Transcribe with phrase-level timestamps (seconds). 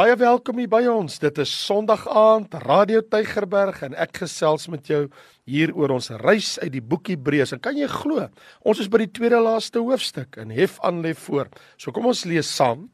[0.00, 1.18] Baie welkom hier by ons.
[1.20, 5.00] Dit is Sondag aand, Radio Tygerberg en ek gesels met jou
[5.44, 7.52] hier oor ons reis uit die boek Hebreërs.
[7.52, 8.24] En kan jy glo,
[8.64, 11.50] ons is by die tweede laaste hoofstuk en hef aan lê voor.
[11.76, 12.86] So kom ons lees saam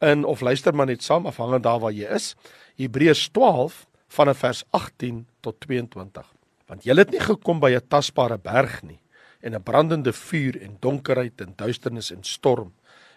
[0.00, 2.30] in of luister maar net saam afhangend daar waar jy is.
[2.80, 3.82] Hebreërs 12
[4.16, 6.24] vanaf vers 18 tot 22.
[6.72, 9.02] Want jy het nie gekom by 'n tasbare berg nie
[9.42, 12.72] en 'n brandende vuur en donkerheid en duisternis en storm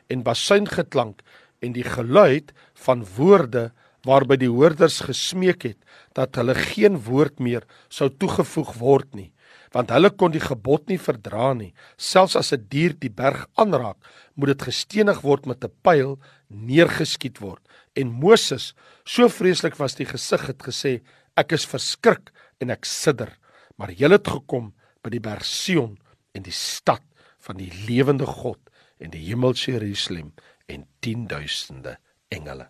[0.09, 1.21] en basuingeklank
[1.61, 2.53] en die geluid
[2.85, 3.71] van woorde
[4.07, 5.79] waarby die hoorders gesmeek het
[6.15, 9.31] dat hulle geen woord meer sou toegevoeg word nie
[9.73, 11.73] want hulle kon die gebod nie verdra nie.
[11.97, 13.97] Selfs as 'n dier die berg aanraak
[14.35, 17.61] moet dit gestenig word met 'n pyl neergeskiet word.
[17.95, 18.73] En Moses
[19.05, 21.01] so vreeslik was die gesig het gesê
[21.37, 23.37] ek is verskrik en ek sidder
[23.77, 24.73] maar jy het gekom
[25.03, 25.97] by die berg Sion
[26.33, 27.03] en die stad
[27.39, 28.59] van die lewende God
[28.99, 30.33] en die hemelse Jerusalem
[30.69, 31.95] en 10000de
[32.33, 32.69] engele.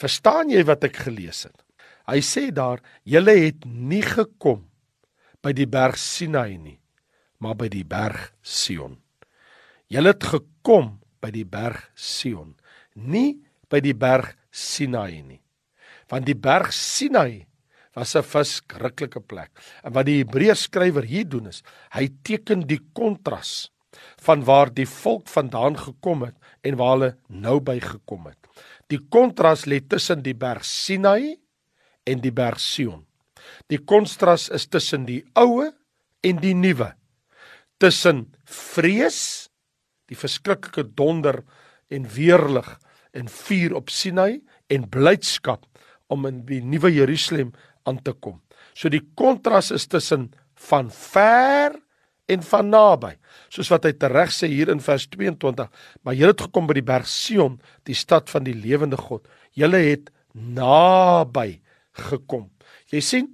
[0.00, 1.56] Verstaan jy wat ek gelees het?
[2.04, 4.66] Hy sê daar, julle het nie gekom
[5.44, 6.78] by die berg Sinai nie,
[7.40, 8.98] maar by die berg Sion.
[9.92, 12.54] Julle het gekom by die berg Sion,
[12.94, 13.40] nie
[13.72, 15.40] by die berg Sinai nie.
[16.12, 17.46] Want die berg Sinai
[17.94, 19.50] was 'n verskriklike plek.
[19.82, 23.70] En wat die Hebreërs skrywer hier doen is, hy teken die kontras
[24.24, 28.38] van waar die volk vandaan gekom het en waar hulle nou by gekom het.
[28.92, 31.36] Die kontras lê tussen die berg Sinai
[32.04, 33.04] en die berg Sion.
[33.68, 35.64] Die kontras is tussen die ou
[36.24, 36.92] en die nuwe.
[37.80, 39.50] Tussen vrees,
[40.08, 41.42] die verskriklike donder
[41.92, 42.68] en weerlig
[43.14, 45.66] en vuur op Sinai en blydskap
[46.12, 47.52] om in die nuwe Jerusalem
[47.88, 48.40] aan te kom.
[48.74, 50.32] So die kontras is tussen
[50.68, 51.76] van ver
[52.30, 53.12] en van naby.
[53.52, 55.68] Soos wat hy tereg sê hier in vers 22,
[56.02, 57.58] maar julle het gekom by die berg Sion,
[57.88, 59.28] die stad van die lewende God.
[59.56, 61.60] Julle het naby
[62.08, 62.48] gekom.
[62.92, 63.30] Jy sien,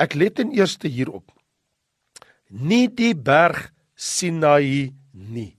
[0.00, 1.26] ek let in eerste hierop.
[2.50, 5.52] Nie die berg Sinai nie.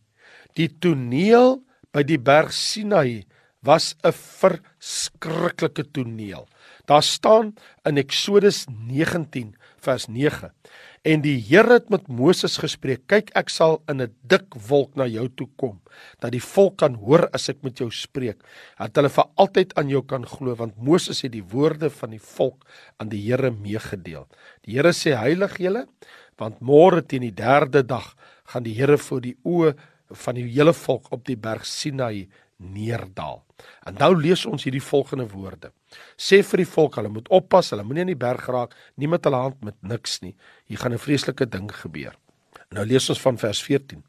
[0.58, 1.62] Die toneel
[1.94, 3.24] by die berg Sinai
[3.62, 6.48] was 'n verskriklike toneel.
[6.86, 7.54] Daar staan
[7.86, 10.52] in Eksodus 19 vers 9
[11.02, 15.08] En die Here het met Moses gespreek: "Kyk, ek sal in 'n dik wolk na
[15.08, 15.82] jou toe kom,
[16.20, 18.38] dat die volk kan hoor as ek met jou spreek,
[18.78, 22.20] dat hulle vir altyd aan jou kan glo, want Moses het die woorde van die
[22.20, 22.66] volk
[23.00, 24.28] aan die Here meegedeel."
[24.62, 25.88] Die Here sê: "Heilig julle,
[26.38, 28.16] want môre teen die 3de dag
[28.46, 29.74] gaan die Here voor die oë
[30.12, 32.28] van die hele volk op die berg Sinai
[32.62, 33.44] neerdal."
[33.86, 35.72] En nou lees ons hierdie volgende woorde.
[36.18, 39.26] Sê vir die volk, hulle moet oppas, hulle moenie aan die berg raak, nie met
[39.26, 40.36] hulle hand met niks nie.
[40.66, 42.16] Hier gaan 'n vreeslike ding gebeur.
[42.72, 44.04] Nou lees ons van vers 14.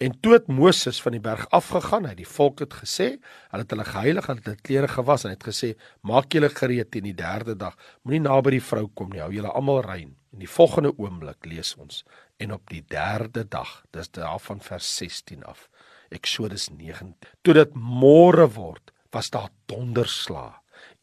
[0.00, 3.08] En toe het Moses van die berg afgegaan, hy die volk het gesê,
[3.52, 5.74] hulle het hulle geheilig, hulle het hulle klere gewas en het gesê,
[6.08, 7.76] maak julle gereed teen die derde dag,
[8.08, 10.14] moenie naby die vrou kom nie, hou julle almal rein.
[10.32, 12.00] In die volgende oomblik lees ons
[12.40, 15.68] en op die derde dag, dis daar van vers 16 af.
[16.10, 17.14] Eksodus 9.
[17.42, 20.54] Toe dit môre word, was daar donderslae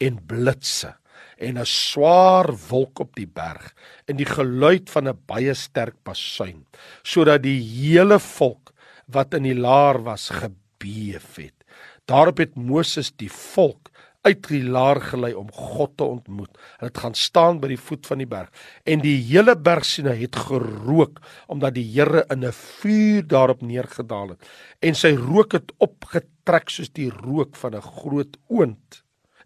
[0.03, 0.93] en blitse
[1.37, 3.73] en 'n swaar wolk op die berg
[4.07, 6.65] en die geluid van 'n baie sterk basuin
[7.03, 8.73] sodat die hele volk
[9.07, 11.63] wat in die laar was gebeef het.
[12.05, 13.91] Daarop het Moses die volk
[14.27, 16.51] uit die laar gelei om God te ontmoet.
[16.77, 20.09] Hulle het gaan staan by die voet van die berg en die hele berg sien
[20.09, 24.49] het gerook omdat die Here in 'n vuur daarop neergedaal het
[24.81, 29.03] en sy rook het opgetrek soos die rook van 'n groot oond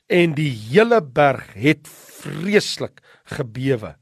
[0.07, 3.95] en die hele berg het vreeslik gebewe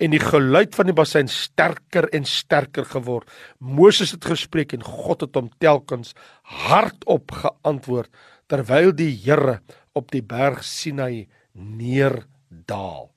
[0.00, 3.28] en die geluid van die bassein sterker en sterker geword.
[3.58, 8.08] Moses het gespreek en God het hom telkens hardop geantwoord
[8.50, 9.60] terwyl die Here
[9.92, 13.10] op die berg Sinai neerdaal.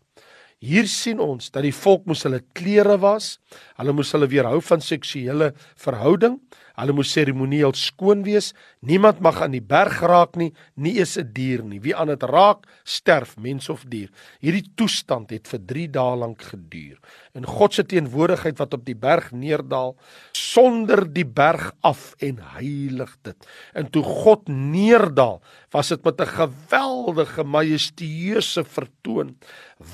[0.63, 3.37] Hier sien ons dat die volk moes hulle klere was,
[3.75, 5.51] hulle moes hulle weerhou van seksuele
[5.83, 6.37] verhouding,
[6.79, 8.51] hulle moes seremonieel skoon wees,
[8.81, 11.79] niemand mag aan die berg raak nie, nie eens 'n dier nie.
[11.79, 14.09] Wie aan dit raak, sterf, mens of dier.
[14.41, 16.97] Hierdie toestand het vir 3 dae lank geduur.
[17.33, 19.95] En God se teenwoordigheid wat op die berg neerdal,
[20.31, 23.47] sonder die berg af en heilig dit.
[23.73, 25.41] En toe God neerdal,
[25.71, 29.37] was dit met 'n geweldige majestueuse vertoon.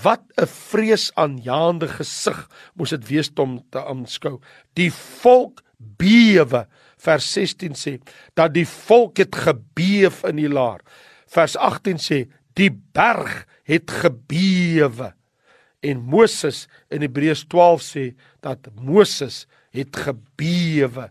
[0.03, 4.39] Wat 'n vreesaanjaende gesig moes dit wees om te aanskou.
[4.73, 6.65] Die volk bewe.
[6.99, 7.95] Vers 16 sê
[8.37, 10.83] dat die volk het gebeef in die laar.
[11.29, 12.19] Vers 18 sê
[12.59, 15.13] die berg het gebewe.
[15.79, 18.05] En Moses in Hebreërs 12 sê
[18.43, 19.45] dat Moses
[19.75, 21.07] het gebewe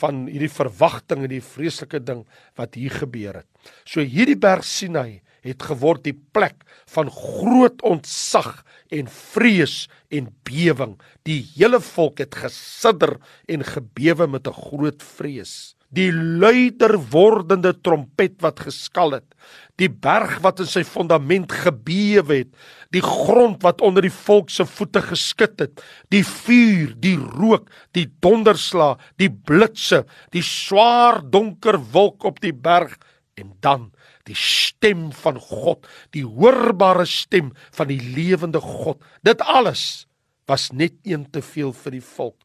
[0.00, 2.24] van hierdie verwagting en die vreeslike ding
[2.58, 3.48] wat hier gebeur het.
[3.84, 6.62] So hierdie berg Sinai het geword die plek
[6.94, 8.62] van groot ontzag
[8.92, 10.96] en vrees en bewing.
[11.26, 13.18] Die hele volk het gesidder
[13.48, 15.74] en gebewe met 'n groot vrees.
[15.92, 19.34] Die luider wordende trompet wat geskal het,
[19.76, 22.48] die berg wat in sy fondament gebewe het,
[22.90, 28.06] die grond wat onder die volk se voete geskit het, die vuur, die rook, die
[28.20, 32.96] donderslag, die blitse, die swaar donker wolk op die berg
[33.36, 33.92] en dan
[34.28, 39.02] die stem van God, die hoorbare stem van die lewende God.
[39.26, 40.06] Dit alles
[40.50, 42.36] was net een te veel vir die volk.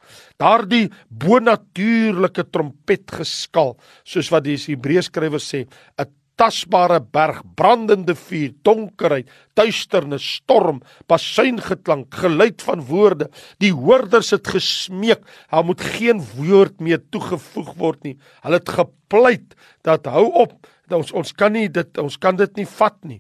[0.42, 3.76] Daardie bonatuurlike trompet geskal,
[4.06, 5.66] soos wat die Hebreërs skrywer sê,
[5.98, 6.06] 'n
[6.38, 13.30] tasbare berg, brandende vuur, donkerheid, duisternis, storm, basuingeklank, geluid van woorde.
[13.64, 18.16] Die hoorders het gesmeek, daar moet geen woord meer toegevoeg word nie.
[18.46, 19.58] Hulle het gepleit
[19.88, 20.56] dat hou op,
[20.94, 23.20] ons ons kan nie dit ons kan dit nie vat nie.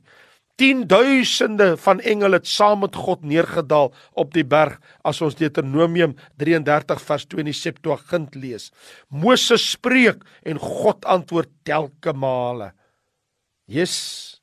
[0.57, 7.03] Tienduisende van engele het saam met God neergedaal op die berg as ons Deuteronomium 33
[7.05, 8.71] vers 2 in die Septuagint lees.
[9.13, 12.71] Moses spreek en God antwoord telke male.
[13.67, 14.41] Jesus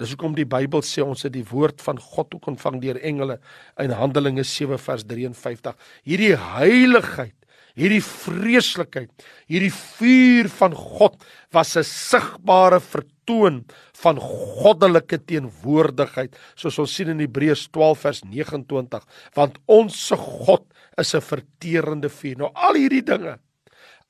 [0.00, 3.36] Dis hoekom die Bybel sê ons het die woord van God ook ontvang deur engele
[3.78, 5.76] in Handelinge 7 vers 53.
[6.08, 7.36] Hierdie heiligheid
[7.78, 9.10] hierdie vreeslikheid,
[9.50, 11.16] hierdie vuur van God
[11.52, 13.64] was 'n sigbare vertoon
[14.02, 20.64] van goddelike teenwoordigheid, soos ons sien in Hebreërs 12 vers 29, want ons se God
[20.98, 22.36] is 'n verterende vuur.
[22.36, 23.38] Nou al hierdie dinge,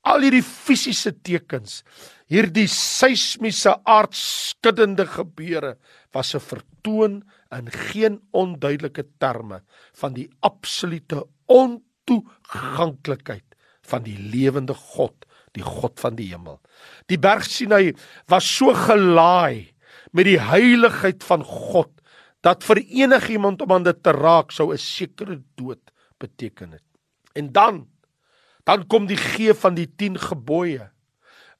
[0.03, 1.81] al hierdie fisiese tekens,
[2.31, 5.77] hierdie seismiese aardskuddende gebeure
[6.13, 9.61] was 'n vertoon in geen onduidelike terme
[9.93, 13.43] van die absolute ontoeganklikheid
[13.81, 16.59] van die lewende God, die God van die hemel.
[17.07, 17.95] Die berg Sinai
[18.27, 19.73] was so gelaai
[20.11, 21.89] met die heiligheid van God
[22.43, 26.83] dat vir enigiemand om aan dit te raak sou 'n sekere dood beteken het.
[27.35, 27.92] En dan
[28.67, 30.89] dan kom die gee van die 10 gebooie.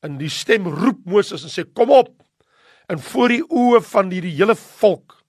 [0.04, 2.14] In die stem roep Moses en sê kom op.
[2.92, 5.24] En voor die oë van hierdie hele volk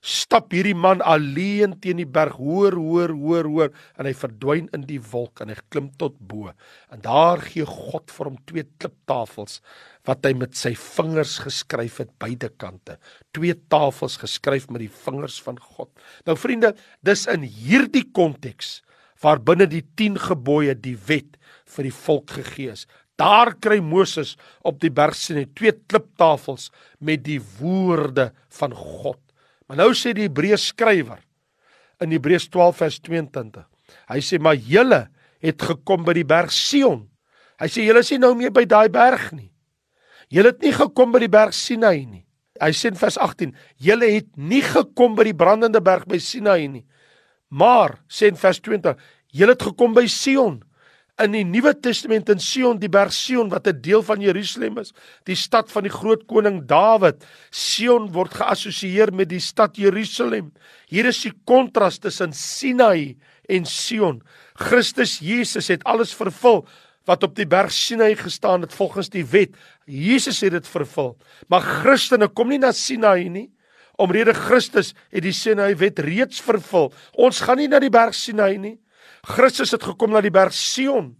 [0.00, 2.38] stap hierdie man alleen teen die berg.
[2.40, 3.70] Hoor hoor hoor hoor.
[4.00, 6.50] En hy verdwyn in die wolk en hy klim tot bo.
[6.92, 9.60] En daar gee God vir hom twee kliptafels
[10.08, 12.96] wat hy met sy vingers geskryf het beide kante.
[13.36, 15.92] Twee tafels geskryf met die vingers van God.
[16.24, 16.72] Nou vriende
[17.04, 18.80] dis in hierdie konteks
[19.22, 21.36] waar binne die 10 gebooie die wet
[21.70, 22.86] vir die volk gegee is
[23.20, 26.70] Daar kry Moses op die berg sien hy twee kliptafels
[27.04, 29.20] met die woorde van God.
[29.68, 31.20] Maar nou sê die Hebreërs skrywer
[32.00, 33.66] in Hebreërs 12 vers 22.
[34.10, 35.02] Hy sê maar julle
[35.44, 37.04] het gekom by die berg Sion.
[37.60, 39.50] Hy sê julle is nie nou meer by daai berg nie.
[40.32, 42.24] Julle het nie gekom by die berg Sinai nie.
[42.60, 43.52] Hy sê in vers 18,
[43.82, 46.84] julle het nie gekom by die brandende berg by Sinai nie.
[47.50, 48.98] Maar sê in vers 20,
[49.34, 50.60] julle het gekom by Sion
[51.20, 54.92] in die Nuwe Testament in Sion, die berg Sion wat 'n deel van Jerusalem is,
[55.24, 57.24] die stad van die groot koning Dawid.
[57.50, 60.52] Sion word geassosieer met die stad Jerusalem.
[60.88, 63.16] Hier is die kontras tussen Sinai
[63.48, 64.22] en Sion.
[64.54, 66.66] Christus Jesus het alles vervul
[67.06, 69.50] wat op die berg Sinai gestaan het volgens die wet.
[69.86, 71.16] Jesus het dit vervul.
[71.48, 73.50] Maar Christene kom nie na Sinai nie.
[74.00, 76.88] Omrede Christus het die Sinai wet reeds vervul.
[77.20, 78.76] Ons gaan nie na die berg Sinai nie.
[79.36, 81.12] Christus het gekom na die berg Sion.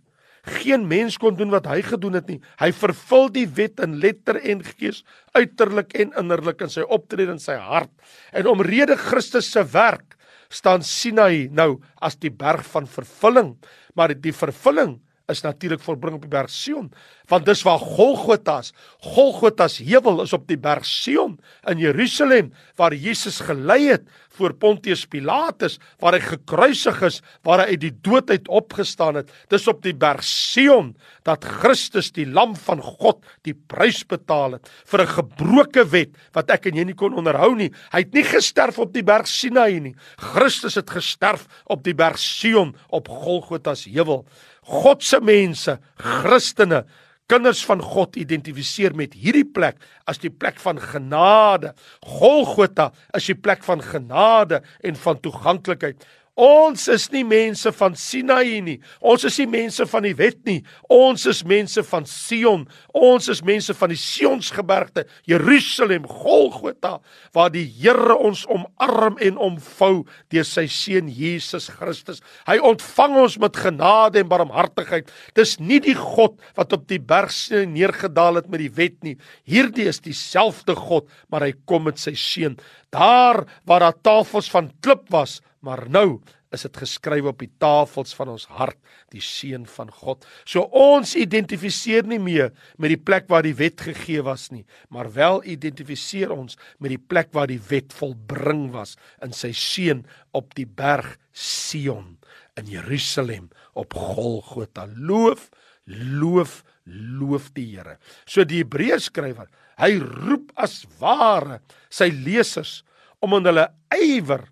[0.63, 2.39] Geen mens kon doen wat hy gedoen het nie.
[2.63, 5.03] Hy vervul die wet in letter en gees,
[5.37, 7.93] uiterlik en innerlik in sy optrede en sy hart.
[8.33, 10.17] En omrede Christus se werk
[10.51, 13.53] staan Sinai nou as die berg van vervulling,
[13.95, 14.97] maar die vervulling
[15.31, 16.91] is natuurlik volbring op die berg Sion,
[17.31, 17.79] want dis waar.
[17.81, 21.39] Golgotha se heuwel is op die berg Sion
[21.71, 24.09] in Jerusalem waar Jesus gelei het
[24.39, 29.33] voor Pontius Pilatus, waar hy gekruisig is, waar hy uit die dood uit opgestaan het.
[29.53, 30.95] Dis op die berg Sion
[31.29, 36.51] dat Christus die lam van God die prys betaal het vir 'n gebroke wet wat
[36.51, 37.71] ek en jy nie kon onderhou nie.
[37.93, 39.95] Hy het nie gesterf op die berg Sinai nie.
[40.17, 44.25] Christus het gesterf op die berg Sion op Golgotha se heuwel.
[44.71, 46.85] God se mense, Christene,
[47.31, 49.79] kinders van God identifiseer met hierdie plek
[50.11, 51.75] as die plek van genade.
[52.07, 56.07] Golgotha is die plek van genade en van toeganklikheid.
[56.39, 58.77] Ons is nie mense van Sinai nie.
[59.03, 60.61] Ons is nie mense van die wet nie.
[60.93, 62.63] Ons is mense van Sion.
[62.95, 67.01] Ons is mense van die Sionsgebergte, Jerusalem, Golgotha,
[67.35, 72.23] waar die Here ons omarm en omvou deur sy seun Jesus Christus.
[72.49, 75.11] Hy ontvang ons met genade en barmhartigheid.
[75.37, 79.17] Dis nie die God wat op die berg neergedaal het met die wet nie.
[79.49, 82.57] Hierdie is dieselfde God, maar hy kom met sy seun.
[82.95, 86.21] Daar waar daar tafels van klip was, maar nou
[86.55, 88.79] is dit geskryf op die tafels van ons hart,
[89.15, 90.25] die seun van God.
[90.49, 92.51] So ons identifiseer nie meer
[92.81, 97.01] met die plek waar die wet gegee was nie, maar wel identifiseer ons met die
[97.01, 100.03] plek waar die wet volbring was in sy seun
[100.37, 102.17] op die berg Sion
[102.59, 103.49] in Jerusalem
[103.79, 104.89] op Golgotha.
[104.97, 105.49] Loof,
[105.87, 107.99] loof, loof die Here.
[108.27, 109.47] So die Hebreërskrywer,
[109.81, 111.61] hy roep as ware
[111.93, 112.81] sy lesers
[113.23, 114.49] om in hulle ywer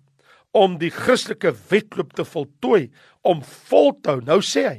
[0.55, 2.89] om die Christelike wedloop te voltooi,
[3.21, 4.23] om vol te hou.
[4.25, 4.77] Nou sê hy,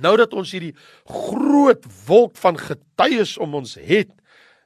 [0.00, 0.74] nou dat ons hierdie
[1.08, 4.12] groot wolk van getuies om ons het,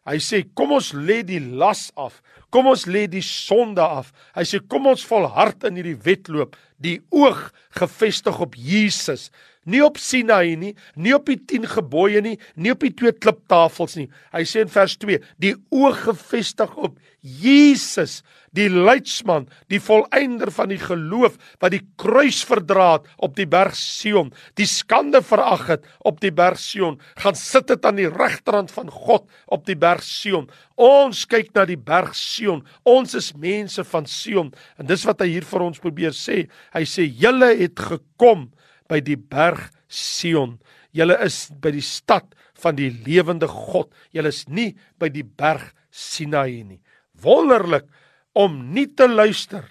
[0.05, 2.21] hy sê kom ons lê die las af.
[2.53, 4.13] Kom ons lê die sonde af.
[4.37, 9.31] Hy sê kom ons volhard in hierdie wedloop, die oog gefestig op Jesus
[9.65, 13.97] nie op Sinai nie, nie op die 10 gebooie nie, nie op die twee kliptafels
[13.97, 14.09] nie.
[14.35, 18.19] Hy sê in vers 2: "Die oog gefestig op Jesus,
[18.53, 23.73] die leidsman, die volëinder van die geloof wat die kruis verdra het op die berg
[23.79, 24.29] Sion,
[24.61, 28.93] die skande verag het op die berg Sion, gaan sit dit aan die regterhand van
[28.93, 30.51] God op die berg Sion.
[30.77, 32.61] Ons kyk na die berg Sion.
[32.85, 36.45] Ons is mense van Sion en dis wat hy hier vir ons probeer sê.
[36.75, 38.49] Hy sê julle het gekom
[38.91, 40.59] by die berg Sion.
[40.95, 43.93] Julle is by die stad van die lewende God.
[44.15, 46.81] Julle is nie by die berg Sinai nie.
[47.23, 47.87] Wonderlik
[48.35, 49.69] om nie te luister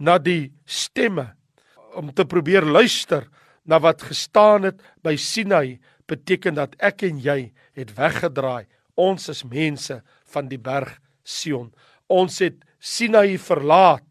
[0.00, 1.34] na die stemme
[1.96, 3.28] om te probeer luister
[3.68, 8.64] na wat gestaan het by Sinai beteken dat ek en jy het weggedraai.
[8.96, 10.00] Ons is mense
[10.32, 10.94] van die berg
[11.26, 11.72] Sion.
[12.08, 14.06] Ons het Sinai verlaat.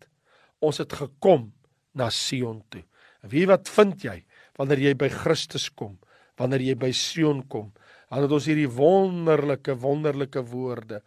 [0.62, 1.55] Ons het gekom
[1.96, 2.84] na Sion toe.
[3.24, 4.20] En wie wat vind jy?
[4.60, 5.98] wanneer jy by Christus kom,
[6.40, 7.72] wanneer jy by Sion kom.
[8.10, 11.02] Dan het ons hierdie wonderlike wonderlike woorde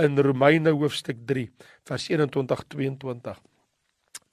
[0.00, 1.48] in Romeine hoofstuk 3
[1.90, 3.40] vers 21 22.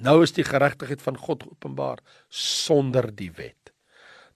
[0.06, 2.00] Nou is die geregtigheid van God openbaar
[2.30, 3.74] sonder die wet.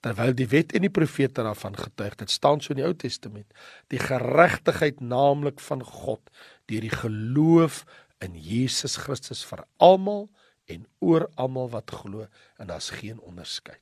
[0.03, 3.47] Terwyl die wet en die profete daarvan getuig, dit staan so in die Ou Testament,
[3.89, 6.21] die geregtigheid naamlik van God
[6.69, 7.85] deur die geloof
[8.25, 10.27] in Jesus Christus vir almal
[10.71, 13.81] en oor almal wat glo en daar's geen onderskeid.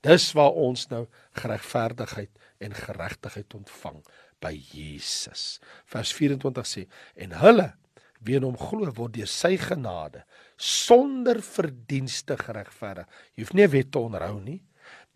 [0.00, 1.04] Dis waar ons nou
[1.38, 4.00] geregverdigheid en geregtigheid ontvang
[4.40, 5.60] by Jesus.
[5.90, 7.68] Vers 24 sê en hulle
[8.24, 10.24] wie in hom glo word deur sy genade
[10.60, 13.06] sonder verdienste geregverdig.
[13.34, 14.60] Jy hoef nie 'n wet te onderhou nie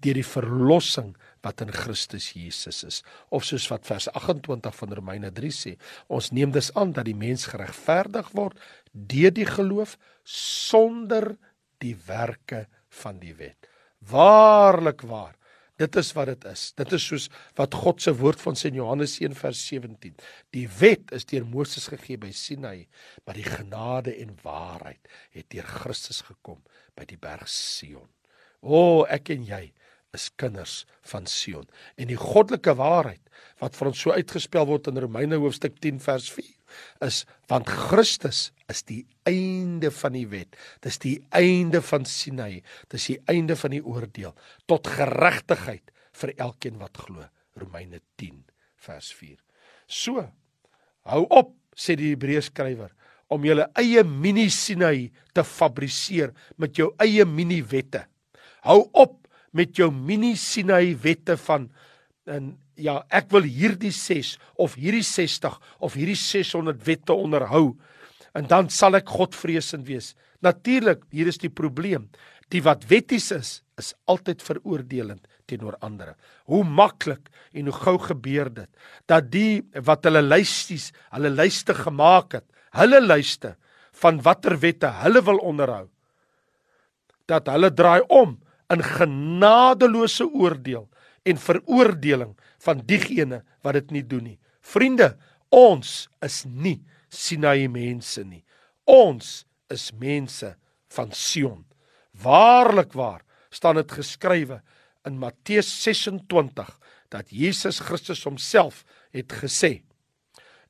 [0.04, 3.02] deur die verlossing wat in Christus Jesus is.
[3.28, 5.74] Of soos wat vers 28 van Romeine 3 sê,
[6.08, 8.58] ons neem dus aan dat die mens geregverdig word
[8.92, 11.34] deur die geloof sonder
[11.82, 12.66] die werke
[13.02, 13.68] van die wet.
[14.10, 15.34] Waarlik waar.
[15.80, 16.68] Dit is wat dit is.
[16.78, 17.24] Dit is soos
[17.58, 20.14] wat God se woord van sê in Johannes 1 vers 17.
[20.54, 22.86] Die wet is deur Moses gegee by Sinai,
[23.26, 26.60] maar die genade en waarheid het deur Christus gekom
[26.94, 28.06] by die berg Sion.
[28.62, 29.64] O, ek en jy
[30.14, 31.66] is kinders van Sion.
[32.00, 33.22] En die goddelike waarheid
[33.62, 36.50] wat vir ons so uitgespel word in Romeine hoofstuk 10 vers 4
[37.06, 40.56] is want Christus is die einde van die wet.
[40.82, 42.62] Dis die einde van Sinai.
[42.90, 44.34] Dis die einde van die oordeel
[44.70, 47.26] tot geregtigheid vir elkeen wat glo.
[47.60, 48.42] Romeine 10
[48.86, 49.36] vers 4.
[49.86, 50.24] So
[51.04, 52.92] hou op sê die Hebreërskrywer
[53.34, 58.04] om julle eie mini Sinai te fabriseer met jou eie mini wette.
[58.64, 59.23] Hou op
[59.54, 61.68] met jou mini Sinai wette van
[62.24, 67.74] en ja, ek wil hierdie 6 of hierdie 60 of hierdie 600 wette onderhou
[68.34, 70.14] en dan sal ek Godvreesend wees.
[70.42, 72.08] Natuurlik, hier is die probleem.
[72.52, 76.14] Die wat wetties is, is altyd veroordelend teenoor ander.
[76.50, 78.70] Hoe maklik en hoe gou gebeur dit
[79.10, 83.54] dat die wat hulle lysties, hulle lyste gemaak het, hulle lyste
[84.00, 85.86] van watter wette hulle wil onderhou,
[87.30, 88.34] dat hulle draai om
[88.72, 90.88] in genadeloose oordeel
[91.24, 94.38] en veroordeling van diegene wat dit nie doen nie.
[94.64, 95.14] Vriende,
[95.52, 96.80] ons is nie
[97.14, 98.42] Sinai mense nie.
[98.90, 100.54] Ons is mense
[100.96, 101.62] van Sion.
[102.22, 103.22] Waarlik waar
[103.54, 104.60] staan dit geskrywe
[105.06, 106.70] in Matteus 26
[107.12, 108.82] dat Jesus Christus homself
[109.14, 109.84] het gesê.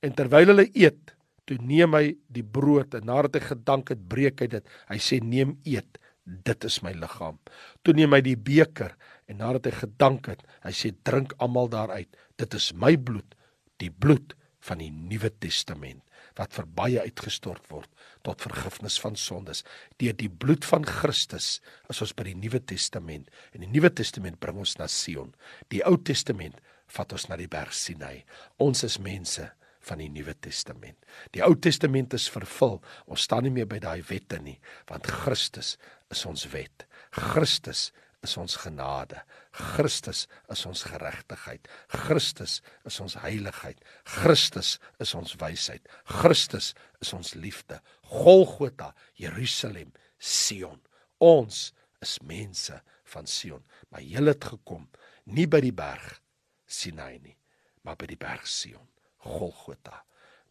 [0.04, 1.14] En terwyl hulle eet,
[1.48, 4.74] toe neem hy die brood en nadat hy gedank het, breek hy dit.
[4.90, 6.00] Hy sê neem eet.
[6.24, 7.38] Dit is my liggaam.
[7.84, 8.94] Toe neem hy die beker
[9.28, 12.10] en nadat hy gedank het, hy sê drink almal daaruit.
[12.40, 13.36] Dit is my bloed,
[13.82, 16.00] die bloed van die Nuwe Testament
[16.34, 17.90] wat vir baie uitgestort word
[18.26, 19.62] tot vergifnis van sondes.
[20.02, 21.60] Deur die bloed van Christus
[21.92, 25.30] is ons by die Nuwe Testament en die Nuwe Testament bring ons na Sion.
[25.70, 26.58] Die Ou Testament
[26.96, 28.24] vat ons na die berg Sinai.
[28.58, 29.46] Ons is mense
[29.84, 31.04] van die Nuwe Testament.
[31.36, 32.80] Die Ou Testament is vervul.
[33.10, 34.56] Ons staan nie meer by daai wette nie,
[34.90, 35.74] want Christus
[36.12, 36.86] is ons wet.
[37.14, 37.90] Christus
[38.24, 39.20] is ons genade.
[39.52, 41.68] Christus is ons geregtigheid.
[41.92, 43.82] Christus is ons heiligheid.
[44.08, 45.84] Christus is ons wysheid.
[46.08, 46.72] Christus
[47.04, 47.80] is ons liefde.
[48.08, 50.80] Golgotha, Jerusalem, Sion.
[51.20, 51.70] Ons
[52.04, 52.80] is mense
[53.14, 53.62] van Sion,
[53.92, 54.88] maar jy het gekom
[55.30, 56.18] nie by die berg
[56.66, 57.36] Sinai nie,
[57.84, 58.93] maar by die berg Sion.
[59.24, 60.02] Golgotha,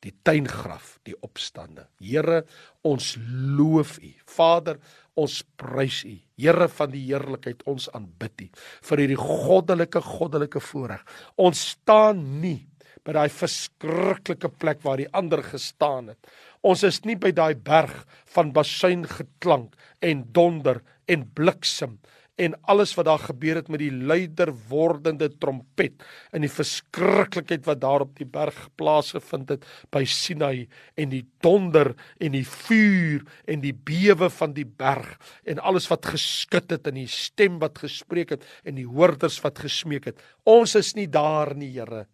[0.04, 1.88] die tuingraf, die opstande.
[2.04, 2.44] Here,
[2.84, 3.14] ons
[3.58, 4.12] loof U.
[4.36, 4.80] Vader,
[5.16, 6.18] ons prys U.
[6.42, 8.50] Here van die heerlikheid, ons aanbid U
[8.90, 11.04] vir hierdie goddelike goddelike voorreg.
[11.40, 12.60] Ons staan nie
[13.04, 16.34] by daai verskriklike plek waar die ander gestaan het.
[16.64, 17.96] Ons is nie by daai berg
[18.36, 20.80] van basuin geklank en donder
[21.12, 21.98] en bliksem
[22.36, 26.02] en alles wat daar gebeur het met die luider wordende trompet
[26.34, 30.66] en die verskriklikheid wat daar op die berg plaasgevind het by Sinai
[30.98, 35.14] en die donder en die vuur en die bewe van die berg
[35.46, 39.62] en alles wat geskud het en die stem wat gespreek het en die hoorders wat
[39.62, 40.26] gesmeek het.
[40.50, 42.08] Ons is nie daar nie Here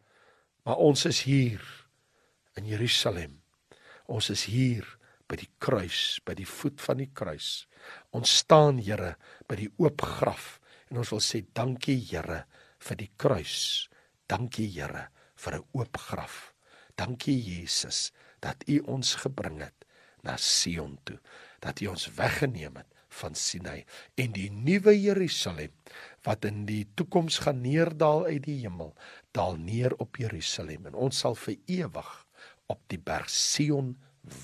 [0.70, 1.62] maar ons is hier
[2.54, 3.40] in Jerusalem.
[4.06, 4.86] Ons is hier
[5.30, 7.70] by die kruis by die voet van die kruis
[8.18, 9.16] Ons staan, Here,
[9.48, 10.58] by die oop graf
[10.90, 12.44] en ons wil sê dankie, Here,
[12.82, 13.88] vir die kruis.
[14.30, 16.54] Dankie, Here, vir 'n oop graf.
[16.98, 19.86] Dankie Jesus dat U ons gebring het
[20.24, 21.20] na Sion toe,
[21.62, 25.72] dat U ons weggeneem het van Sinai en die nuwe Jerusalem
[26.24, 28.94] wat in die toekoms gaan neerdal uit die hemel,
[29.32, 32.12] daal neer op Jerusalem en ons sal vir ewig
[32.68, 33.96] op die berg Sion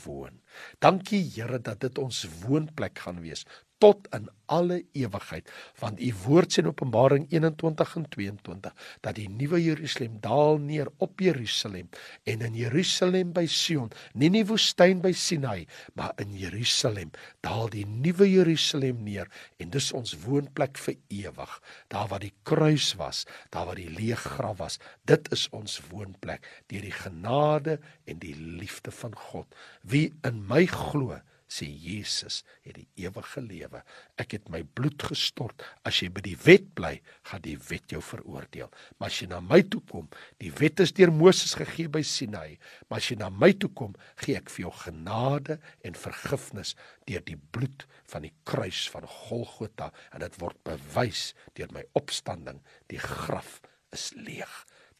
[0.04, 0.42] woon.
[0.80, 3.46] Dankie Here dat dit ons woonplek gaan wees
[3.84, 5.50] tot in alle ewigheid
[5.82, 10.92] want u woord sê in Openbaring 21 en 22 dat die nuwe Jerusalem daal neer
[10.98, 11.90] op Jerusalem
[12.24, 15.66] en in Jerusalem by Sion nie in die woestyn by Sinai
[15.98, 17.12] maar in Jerusalem
[17.46, 21.58] daal die nuwe Jerusalem neer en dis ons woonplek vir ewig
[21.94, 26.46] daar waar die kruis was daar waar die leë graf was dit is ons woonplek
[26.72, 29.56] deur die genade en die liefde van God.
[29.82, 31.20] Wie in my glo
[31.56, 33.82] sê Jesus het die ewige lewe.
[34.20, 35.64] Ek het my bloed gestort.
[35.88, 36.94] As jy by die wet bly,
[37.30, 38.72] gaan die wet jou veroordeel.
[39.00, 40.10] Maar as jy na my toe kom,
[40.44, 42.58] die wet is deur Moses gegee by Sinai,
[42.90, 46.76] maar as jy na my toe kom, gee ek vir jou genade en vergifnis
[47.08, 52.60] deur die bloed van die kruis van Golgotha en dit word bewys deur my opstanding.
[52.92, 53.62] Die graf
[53.96, 54.52] is leeg.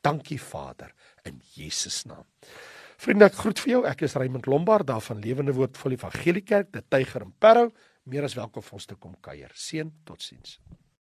[0.06, 0.94] Dankie Vader
[1.26, 2.28] in Jesus naam.
[3.02, 3.82] Vriende, ek groet vir jou.
[3.90, 7.70] Ek is Raymond Lombard daar van Lewende Woord die Evangelie Kerk, die Tyger in Parow.
[8.06, 9.52] Meer as welkom vir ons te kom kuier.
[9.52, 10.60] Seën, totsiens.